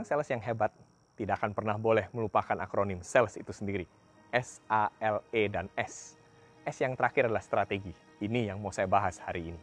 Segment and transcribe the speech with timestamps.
[0.00, 0.72] Seorang sales yang hebat
[1.12, 3.84] tidak akan pernah boleh melupakan akronim sales itu sendiri.
[4.32, 6.16] S, A, L, E, dan S.
[6.64, 7.92] S yang terakhir adalah strategi.
[8.24, 9.60] Ini yang mau saya bahas hari ini.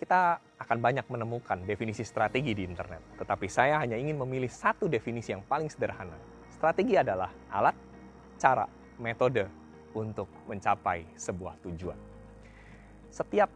[0.00, 5.36] Kita akan banyak menemukan definisi strategi di internet, tetapi saya hanya ingin memilih satu definisi
[5.36, 6.16] yang paling sederhana.
[6.48, 7.76] Strategi adalah alat,
[8.40, 8.64] cara,
[8.96, 9.44] metode
[9.92, 12.00] untuk mencapai sebuah tujuan.
[13.12, 13.52] Setiap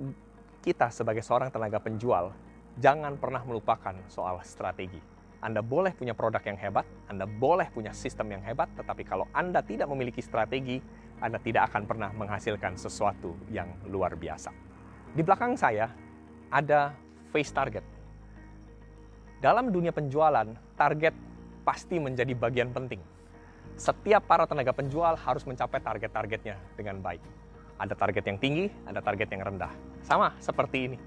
[0.60, 2.36] kita sebagai seorang tenaga penjual,
[2.76, 5.19] jangan pernah melupakan soal strategi.
[5.40, 9.64] Anda boleh punya produk yang hebat, Anda boleh punya sistem yang hebat, tetapi kalau Anda
[9.64, 10.80] tidak memiliki strategi,
[11.20, 14.52] Anda tidak akan pernah menghasilkan sesuatu yang luar biasa.
[15.16, 15.88] Di belakang saya
[16.52, 16.92] ada
[17.32, 17.82] face target.
[19.40, 20.44] Dalam dunia penjualan,
[20.76, 21.16] target
[21.64, 23.00] pasti menjadi bagian penting.
[23.80, 27.24] Setiap para tenaga penjual harus mencapai target-targetnya dengan baik.
[27.80, 29.72] Ada target yang tinggi, ada target yang rendah.
[30.04, 30.98] Sama seperti ini.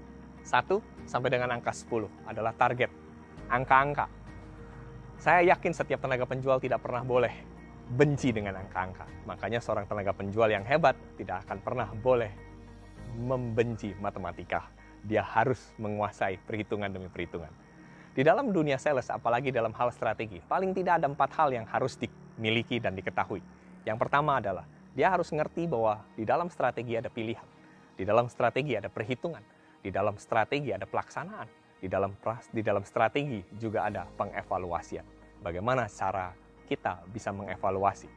[0.42, 2.90] 1 sampai dengan angka 10 adalah target.
[3.46, 4.10] Angka-angka.
[5.24, 7.32] Saya yakin setiap tenaga penjual tidak pernah boleh
[7.96, 9.08] benci dengan angka-angka.
[9.24, 12.28] Makanya seorang tenaga penjual yang hebat tidak akan pernah boleh
[13.16, 14.68] membenci matematika
[15.00, 17.48] dia harus menguasai perhitungan demi perhitungan.
[18.12, 21.96] Di dalam dunia sales, apalagi dalam hal strategi, paling tidak ada empat hal yang harus
[21.96, 23.40] dimiliki dan diketahui.
[23.88, 27.48] Yang pertama adalah dia harus mengerti bahwa di dalam strategi ada pilihan,
[27.96, 29.40] di dalam strategi ada perhitungan,
[29.80, 31.48] di dalam strategi ada pelaksanaan,
[31.80, 32.12] di dalam
[32.52, 35.13] di dalam strategi juga ada pengevaluasian.
[35.44, 36.32] Bagaimana cara
[36.64, 38.08] kita bisa mengevaluasi?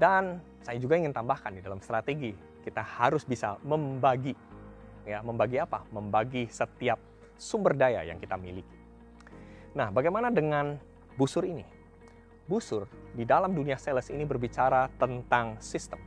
[0.00, 2.32] Dan saya juga ingin tambahkan di dalam strategi
[2.64, 4.32] kita harus bisa membagi
[5.04, 5.84] ya membagi apa?
[5.92, 6.96] Membagi setiap
[7.36, 8.76] sumber daya yang kita miliki.
[9.76, 10.80] Nah, bagaimana dengan
[11.20, 11.64] busur ini?
[12.48, 16.00] Busur di dalam dunia sales ini berbicara tentang sistem.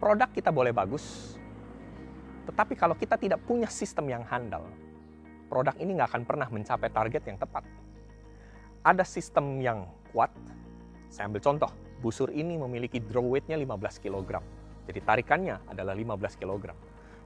[0.00, 1.36] Produk kita boleh bagus,
[2.48, 4.64] tetapi kalau kita tidak punya sistem yang handal,
[5.46, 7.81] produk ini nggak akan pernah mencapai target yang tepat.
[8.82, 10.34] Ada sistem yang kuat,
[11.06, 11.70] saya ambil contoh,
[12.02, 14.42] busur ini memiliki draw weight-nya 15 kg.
[14.90, 16.74] Jadi tarikannya adalah 15 kg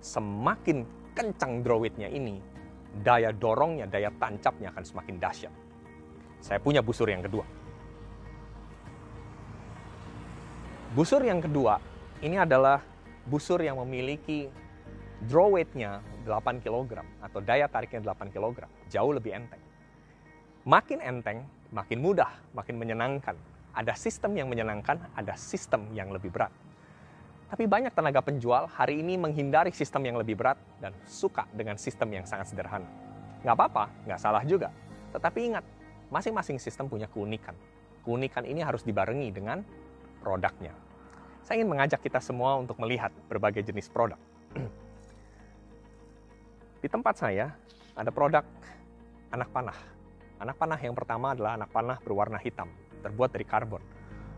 [0.04, 0.84] semakin
[1.16, 2.38] kencang drawitnya ini,
[3.00, 5.54] daya dorongnya, daya tancapnya akan semakin dahsyat.
[6.44, 7.48] Saya punya busur yang kedua.
[10.92, 11.80] Busur yang kedua,
[12.20, 12.84] ini adalah
[13.24, 14.48] busur yang memiliki
[15.24, 19.65] draw weight-nya 8 kg atau daya tariknya 8 kg, jauh lebih enteng.
[20.66, 23.38] Makin enteng, makin mudah, makin menyenangkan.
[23.70, 26.50] Ada sistem yang menyenangkan, ada sistem yang lebih berat.
[27.46, 32.10] Tapi banyak tenaga penjual hari ini menghindari sistem yang lebih berat dan suka dengan sistem
[32.18, 32.90] yang sangat sederhana.
[33.46, 34.74] Nggak apa-apa, nggak salah juga.
[35.14, 35.62] Tetapi ingat,
[36.10, 37.54] masing-masing sistem punya keunikan.
[38.02, 39.62] Keunikan ini harus dibarengi dengan
[40.18, 40.74] produknya.
[41.46, 44.18] Saya ingin mengajak kita semua untuk melihat berbagai jenis produk.
[46.82, 47.54] Di tempat saya
[47.94, 48.42] ada produk
[49.30, 49.95] anak panah.
[50.36, 52.68] Anak panah yang pertama adalah anak panah berwarna hitam,
[53.00, 53.80] terbuat dari karbon.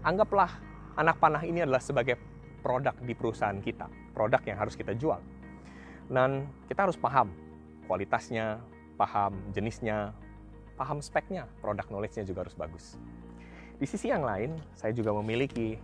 [0.06, 0.50] Anggaplah
[0.94, 2.14] anak panah ini adalah sebagai
[2.62, 5.18] produk di perusahaan kita, produk yang harus kita jual.
[6.06, 7.34] Dan kita harus paham
[7.90, 8.62] kualitasnya,
[8.94, 10.14] paham jenisnya,
[10.78, 12.94] paham speknya, produk knowledge-nya juga harus bagus.
[13.78, 15.78] Di sisi yang lain, saya juga memiliki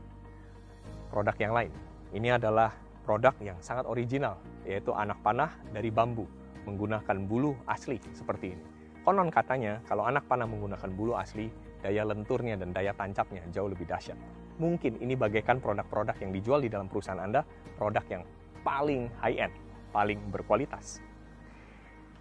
[1.11, 1.73] produk yang lain.
[2.15, 2.71] Ini adalah
[3.03, 6.27] produk yang sangat original, yaitu anak panah dari bambu,
[6.71, 8.74] menggunakan bulu asli seperti ini.
[9.05, 11.53] Konon katanya, kalau anak panah menggunakan bulu asli,
[11.85, 14.17] daya lenturnya dan daya tancapnya jauh lebih dahsyat
[14.59, 17.43] mungkin ini bagaikan produk-produk yang dijual di dalam perusahaan Anda,
[17.75, 18.23] produk yang
[18.63, 19.55] paling high-end,
[19.91, 21.03] paling berkualitas.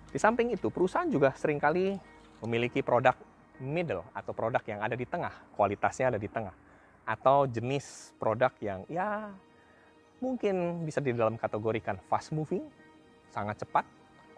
[0.09, 1.97] Di samping itu, perusahaan juga sering kali
[2.45, 3.17] memiliki produk
[3.61, 6.53] middle atau produk yang ada di tengah, kualitasnya ada di tengah.
[7.03, 9.29] Atau jenis produk yang ya
[10.23, 12.63] mungkin bisa di dalam kategorikan fast moving,
[13.29, 13.85] sangat cepat,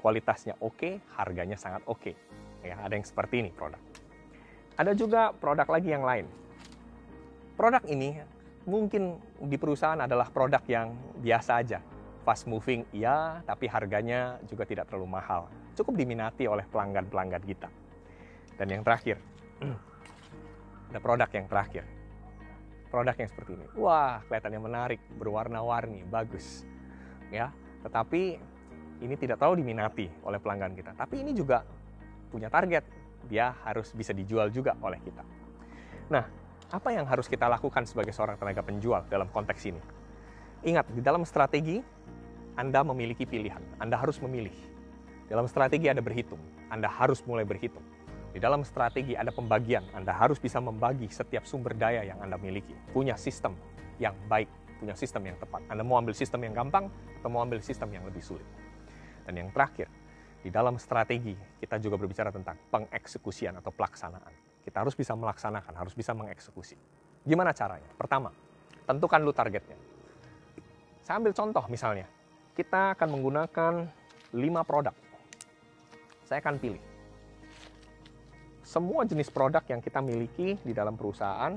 [0.06, 2.14] kualitasnya oke, harganya sangat oke.
[2.62, 3.82] Ya, ada yang seperti ini produk.
[4.78, 6.30] Ada juga produk lagi yang lain,
[7.56, 8.20] Produk ini
[8.68, 9.16] mungkin
[9.48, 10.92] di perusahaan adalah produk yang
[11.24, 11.80] biasa aja.
[12.28, 15.48] Fast moving, iya, tapi harganya juga tidak terlalu mahal.
[15.72, 17.72] Cukup diminati oleh pelanggan-pelanggan kita.
[18.60, 19.24] Dan yang terakhir,
[20.92, 21.88] ada produk yang terakhir.
[22.92, 23.66] Produk yang seperti ini.
[23.80, 26.68] Wah, kelihatannya menarik, berwarna-warni, bagus.
[27.31, 27.56] Ya,
[27.88, 28.36] tetapi
[29.01, 30.95] ini tidak terlalu diminati oleh pelanggan kita.
[30.95, 31.63] Tapi ini juga
[32.31, 32.83] punya target.
[33.25, 35.24] Dia harus bisa dijual juga oleh kita.
[36.13, 36.24] Nah,
[36.69, 39.81] apa yang harus kita lakukan sebagai seorang tenaga penjual dalam konteks ini?
[40.65, 41.81] Ingat, di dalam strategi,
[42.53, 43.62] Anda memiliki pilihan.
[43.81, 44.53] Anda harus memilih.
[45.25, 46.41] Dalam strategi ada berhitung.
[46.69, 47.83] Anda harus mulai berhitung.
[48.36, 49.81] Di dalam strategi ada pembagian.
[49.95, 52.75] Anda harus bisa membagi setiap sumber daya yang Anda miliki.
[52.94, 53.57] Punya sistem
[53.98, 55.63] yang baik, punya sistem yang tepat.
[55.71, 56.91] Anda mau ambil sistem yang gampang
[57.21, 58.45] atau mau ambil sistem yang lebih sulit.
[59.25, 59.89] Dan yang terakhir,
[60.45, 65.94] di dalam strategi kita juga berbicara tentang pengeksekusian atau pelaksanaan Kita harus bisa melaksanakan, harus
[65.94, 66.77] bisa mengeksekusi.
[67.22, 67.89] Gimana caranya?
[67.98, 68.33] Pertama,
[68.86, 69.77] tentukan dulu targetnya.
[71.06, 72.10] Saya ambil contoh misalnya,
[72.57, 73.74] kita akan menggunakan
[74.33, 74.95] 5 produk.
[76.25, 76.81] Saya akan pilih.
[78.66, 81.54] Semua jenis produk yang kita miliki di dalam perusahaan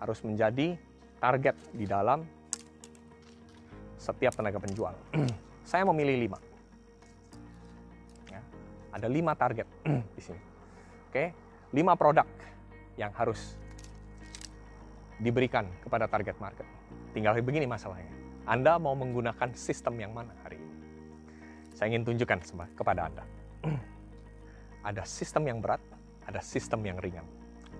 [0.00, 0.80] harus menjadi
[1.20, 2.24] target di dalam
[4.00, 4.96] setiap tenaga penjual.
[5.68, 6.53] Saya memilih 5.
[8.94, 9.66] Ada 5 target
[10.16, 10.42] di sini.
[11.10, 11.34] Oke,
[11.74, 12.26] 5 produk
[12.94, 13.58] yang harus
[15.18, 16.66] diberikan kepada target market.
[17.10, 18.10] Tinggal begini masalahnya.
[18.46, 20.74] Anda mau menggunakan sistem yang mana hari ini?
[21.74, 22.38] Saya ingin tunjukkan
[22.78, 23.24] kepada Anda.
[24.88, 25.82] ada sistem yang berat,
[26.28, 27.26] ada sistem yang ringan.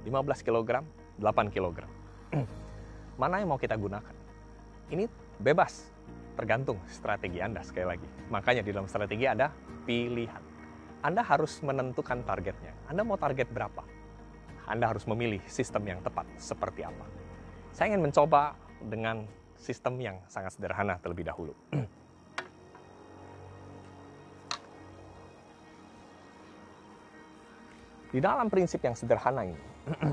[0.03, 0.83] 15 kg,
[1.21, 1.79] 8 kg.
[3.21, 4.17] mana yang mau kita gunakan?
[4.91, 5.07] Ini
[5.39, 5.95] bebas,
[6.35, 8.09] tergantung strategi Anda sekali lagi.
[8.33, 9.53] Makanya di dalam strategi ada
[9.87, 10.54] pilihan.
[11.05, 12.73] Anda harus menentukan targetnya.
[12.89, 13.85] Anda mau target berapa?
[14.65, 17.05] Anda harus memilih sistem yang tepat seperti apa.
[17.77, 19.29] Saya ingin mencoba dengan
[19.61, 21.53] sistem yang sangat sederhana terlebih dahulu.
[28.17, 29.61] Di dalam prinsip yang sederhana ini,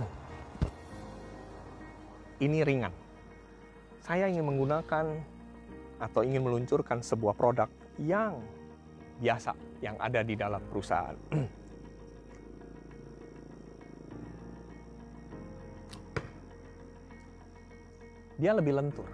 [2.52, 2.92] ini ringan.
[4.04, 5.08] Saya ingin menggunakan
[6.04, 8.44] atau ingin meluncurkan sebuah produk yang
[9.22, 9.54] biasa
[9.86, 11.14] yang ada di dalam perusahaan.
[18.42, 19.06] dia lebih lentur.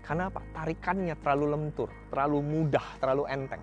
[0.00, 0.40] Karena apa?
[0.56, 3.60] Tarikannya terlalu lentur, terlalu mudah, terlalu enteng.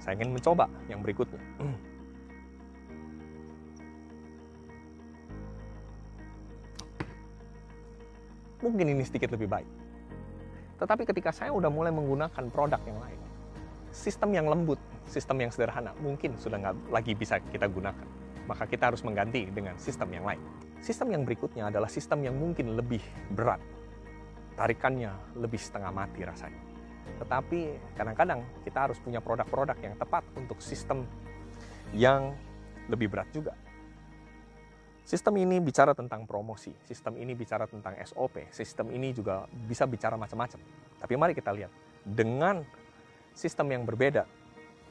[0.00, 1.44] Saya ingin mencoba yang berikutnya.
[8.64, 9.68] Mungkin ini sedikit lebih baik.
[10.80, 13.20] Tetapi ketika saya udah mulai menggunakan produk yang lain,
[13.90, 18.06] sistem yang lembut, sistem yang sederhana, mungkin sudah nggak lagi bisa kita gunakan.
[18.46, 20.42] Maka kita harus mengganti dengan sistem yang lain.
[20.82, 23.60] Sistem yang berikutnya adalah sistem yang mungkin lebih berat,
[24.58, 26.62] tarikannya lebih setengah mati rasanya.
[27.20, 27.60] Tetapi
[27.94, 31.04] kadang-kadang kita harus punya produk-produk yang tepat untuk sistem
[31.92, 32.32] yang
[32.88, 33.54] lebih berat juga.
[35.04, 40.14] Sistem ini bicara tentang promosi, sistem ini bicara tentang SOP, sistem ini juga bisa bicara
[40.14, 40.62] macam-macam.
[41.02, 41.72] Tapi mari kita lihat,
[42.06, 42.62] dengan
[43.34, 44.26] sistem yang berbeda,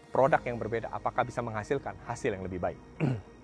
[0.10, 2.80] produk yang berbeda, apakah bisa menghasilkan hasil yang lebih baik?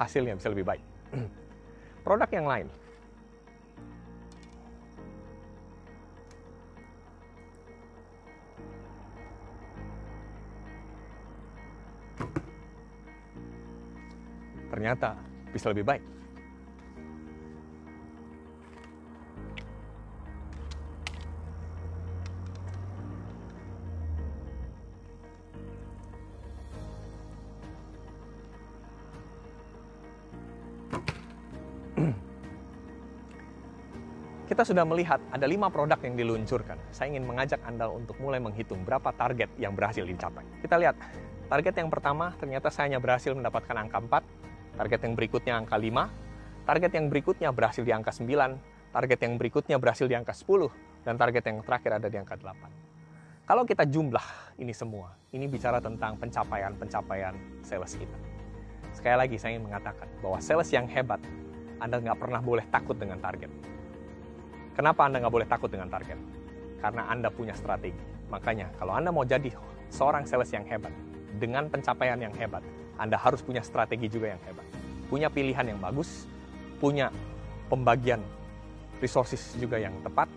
[0.00, 0.80] hasilnya bisa lebih baik.
[2.06, 2.72] Produk yang lain.
[14.72, 15.18] Ternyata
[15.52, 16.19] bisa lebih baik.
[34.50, 36.74] Kita sudah melihat ada lima produk yang diluncurkan.
[36.90, 40.42] Saya ingin mengajak Anda untuk mulai menghitung berapa target yang berhasil dicapai.
[40.58, 40.98] Kita lihat,
[41.46, 46.66] target yang pertama ternyata saya hanya berhasil mendapatkan angka 4, target yang berikutnya angka 5,
[46.66, 51.14] target yang berikutnya berhasil di angka 9, target yang berikutnya berhasil di angka 10, dan
[51.14, 53.46] target yang terakhir ada di angka 8.
[53.46, 58.18] Kalau kita jumlah ini semua, ini bicara tentang pencapaian-pencapaian sales kita.
[58.98, 61.22] Sekali lagi saya ingin mengatakan bahwa sales yang hebat,
[61.78, 63.69] Anda nggak pernah boleh takut dengan target
[64.74, 66.18] Kenapa Anda nggak boleh takut dengan target?
[66.80, 68.00] Karena Anda punya strategi.
[68.30, 69.50] Makanya, kalau Anda mau jadi
[69.90, 70.94] seorang sales yang hebat,
[71.36, 72.62] dengan pencapaian yang hebat,
[72.96, 74.66] Anda harus punya strategi juga yang hebat.
[75.10, 76.30] Punya pilihan yang bagus,
[76.78, 77.10] punya
[77.66, 78.22] pembagian
[79.02, 80.30] resources juga yang tepat,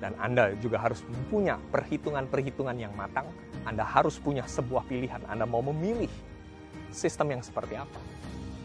[0.00, 3.28] dan Anda juga harus punya perhitungan-perhitungan yang matang.
[3.68, 5.20] Anda harus punya sebuah pilihan.
[5.28, 6.08] Anda mau memilih
[6.88, 8.00] sistem yang seperti apa.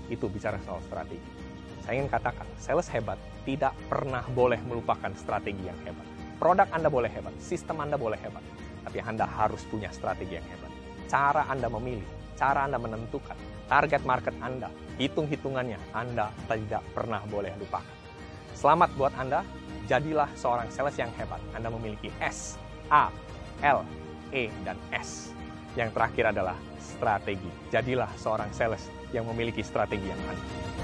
[0.08, 1.45] Itu bicara soal strategi.
[1.86, 6.02] Saya ingin katakan, sales hebat tidak pernah boleh melupakan strategi yang hebat.
[6.42, 8.42] Produk Anda boleh hebat, sistem Anda boleh hebat,
[8.82, 10.74] tapi Anda harus punya strategi yang hebat.
[11.06, 13.38] Cara Anda memilih, cara Anda menentukan,
[13.70, 17.96] target market Anda, hitung-hitungannya Anda tidak pernah boleh lupakan.
[18.58, 19.46] Selamat buat Anda,
[19.86, 21.40] jadilah seorang sales yang hebat.
[21.54, 22.58] Anda memiliki S,
[22.90, 23.14] A,
[23.62, 23.86] L,
[24.34, 25.30] E, dan S.
[25.78, 27.52] Yang terakhir adalah strategi.
[27.70, 30.75] Jadilah seorang sales yang memiliki strategi yang mantap.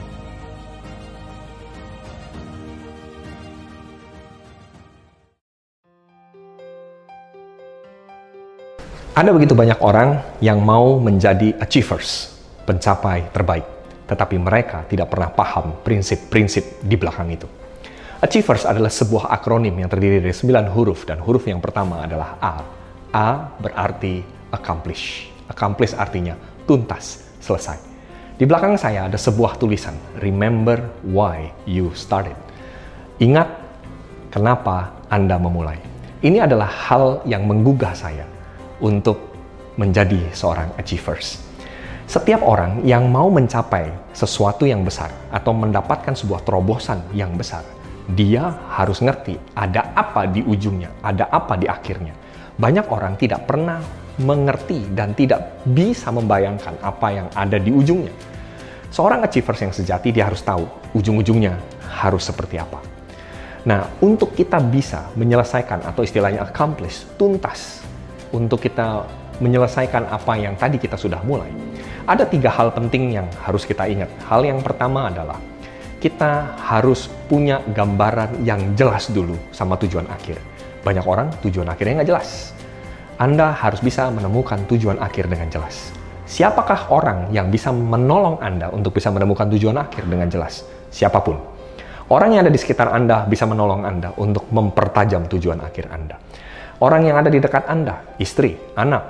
[9.12, 12.32] Ada begitu banyak orang yang mau menjadi achievers,
[12.64, 13.68] pencapai terbaik,
[14.08, 17.44] tetapi mereka tidak pernah paham prinsip-prinsip di belakang itu.
[18.24, 22.56] Achievers adalah sebuah akronim yang terdiri dari sembilan huruf dan huruf yang pertama adalah A.
[23.12, 25.28] A berarti accomplish.
[25.52, 27.84] Accomplish artinya tuntas, selesai.
[28.40, 32.40] Di belakang saya ada sebuah tulisan, Remember why you started.
[33.20, 33.60] Ingat
[34.32, 35.84] kenapa Anda memulai.
[36.24, 38.40] Ini adalah hal yang menggugah saya
[38.82, 39.32] untuk
[39.80, 41.40] menjadi seorang achievers.
[42.12, 47.64] Setiap orang yang mau mencapai sesuatu yang besar atau mendapatkan sebuah terobosan yang besar,
[48.12, 52.12] dia harus ngerti ada apa di ujungnya, ada apa di akhirnya.
[52.60, 53.80] Banyak orang tidak pernah
[54.20, 58.12] mengerti dan tidak bisa membayangkan apa yang ada di ujungnya.
[58.92, 61.56] Seorang achievers yang sejati dia harus tahu ujung-ujungnya
[62.04, 62.84] harus seperti apa.
[63.64, 67.86] Nah, untuk kita bisa menyelesaikan atau istilahnya accomplish, tuntas,
[68.32, 69.06] untuk kita
[69.42, 71.50] menyelesaikan apa yang tadi kita sudah mulai,
[72.06, 74.10] ada tiga hal penting yang harus kita ingat.
[74.26, 75.38] Hal yang pertama adalah
[76.02, 80.42] kita harus punya gambaran yang jelas dulu sama tujuan akhir.
[80.82, 82.58] Banyak orang tujuan akhirnya nggak jelas.
[83.22, 85.94] Anda harus bisa menemukan tujuan akhir dengan jelas.
[86.26, 90.66] Siapakah orang yang bisa menolong Anda untuk bisa menemukan tujuan akhir dengan jelas?
[90.90, 91.38] Siapa pun.
[92.10, 96.18] Orang yang ada di sekitar Anda bisa menolong Anda untuk mempertajam tujuan akhir Anda.
[96.82, 99.06] Orang yang ada di dekat Anda, istri, anak,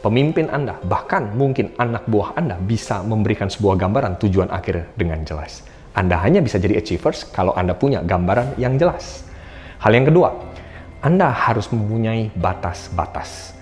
[0.00, 5.60] pemimpin Anda, bahkan mungkin anak buah Anda bisa memberikan sebuah gambaran tujuan akhir dengan jelas.
[5.92, 9.20] Anda hanya bisa jadi achievers kalau Anda punya gambaran yang jelas.
[9.84, 10.32] Hal yang kedua,
[11.04, 13.52] anda harus mempunyai batas-batas.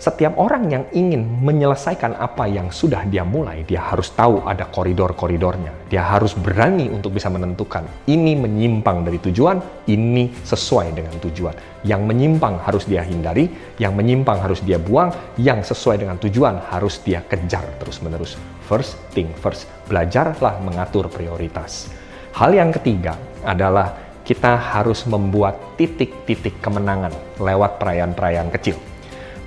[0.00, 5.92] Setiap orang yang ingin menyelesaikan apa yang sudah dia mulai, dia harus tahu ada koridor-koridornya.
[5.92, 9.60] Dia harus berani untuk bisa menentukan ini menyimpang dari tujuan,
[9.92, 11.84] ini sesuai dengan tujuan.
[11.84, 16.96] Yang menyimpang harus dia hindari, yang menyimpang harus dia buang, yang sesuai dengan tujuan harus
[17.04, 18.40] dia kejar terus-menerus.
[18.64, 21.92] First thing first, belajarlah mengatur prioritas.
[22.32, 23.92] Hal yang ketiga adalah
[24.24, 28.89] kita harus membuat titik-titik kemenangan lewat perayaan-perayaan kecil.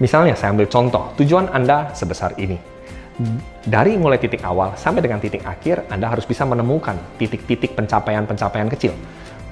[0.03, 2.59] Misalnya, saya ambil contoh, tujuan Anda sebesar ini.
[3.63, 8.91] Dari mulai titik awal sampai dengan titik akhir, Anda harus bisa menemukan titik-titik pencapaian-pencapaian kecil.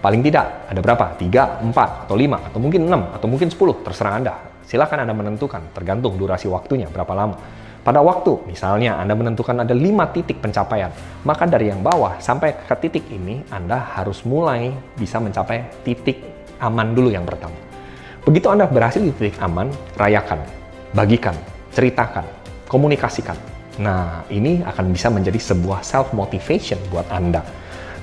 [0.04, 1.16] Paling tidak, ada berapa?
[1.16, 4.34] 3, 4, atau 5, atau mungkin 6, atau mungkin 10, terserah Anda.
[4.68, 7.40] Silakan Anda menentukan, tergantung durasi waktunya, berapa lama.
[7.80, 10.92] Pada waktu, misalnya Anda menentukan ada lima titik pencapaian,
[11.24, 16.20] maka dari yang bawah sampai ke titik ini, Anda harus mulai bisa mencapai titik
[16.60, 17.71] aman dulu yang pertama.
[18.22, 20.46] Begitu Anda berhasil di titik aman, rayakan,
[20.94, 21.34] bagikan,
[21.74, 22.22] ceritakan,
[22.70, 23.34] komunikasikan.
[23.82, 27.42] Nah, ini akan bisa menjadi sebuah self-motivation buat Anda.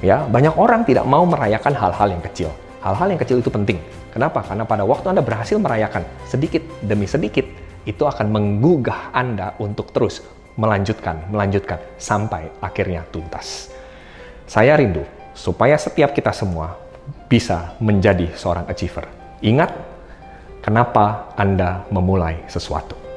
[0.03, 2.51] Ya, banyak orang tidak mau merayakan hal-hal yang kecil.
[2.83, 3.79] Hal-hal yang kecil itu penting.
[4.11, 4.43] Kenapa?
[4.43, 7.47] Karena pada waktu Anda berhasil merayakan sedikit demi sedikit,
[7.87, 10.27] itu akan menggugah Anda untuk terus
[10.59, 13.71] melanjutkan, melanjutkan sampai akhirnya tuntas.
[14.51, 16.75] Saya rindu supaya setiap kita semua
[17.31, 19.07] bisa menjadi seorang achiever.
[19.39, 19.71] Ingat
[20.69, 23.08] kenapa Anda memulai sesuatu.